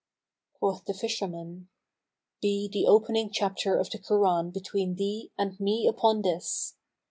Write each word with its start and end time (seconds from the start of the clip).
Quoth 0.53 0.85
the 0.85 0.95
fisherman, 0.95 1.69
"Be 2.41 2.67
the 2.73 2.87
Opening 2.87 3.29
Chapter 3.31 3.77
of 3.77 3.91
the 3.91 3.99
Koran 3.99 4.49
between 4.49 4.95
thee 4.95 5.31
and 5.37 5.59
me 5.59 5.85
upon 5.87 6.23
this!" 6.23 6.75